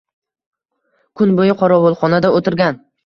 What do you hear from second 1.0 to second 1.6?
kun bo‘yi